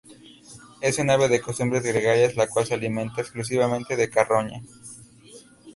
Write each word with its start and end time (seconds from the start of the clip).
Es 0.81 0.97
un 0.97 1.11
ave 1.11 1.27
de 1.27 1.41
costumbres 1.41 1.83
gregarias, 1.83 2.35
la 2.35 2.47
cual 2.47 2.65
se 2.65 2.73
alimenta 2.73 3.21
exclusivamente 3.21 3.95
de 3.95 4.09
carroña. 4.09 4.63